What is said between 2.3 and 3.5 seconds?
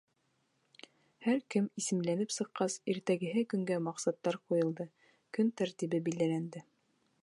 сыҡҡас, иртәгәһе